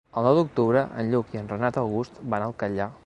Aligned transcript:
El 0.19 0.23
nou 0.27 0.37
d'octubre 0.37 0.81
en 1.03 1.11
Lluc 1.11 1.35
i 1.37 1.41
en 1.43 1.53
Renat 1.53 1.79
August 1.83 2.19
van 2.35 2.47
al 2.47 2.57
Catllar. 2.65 2.91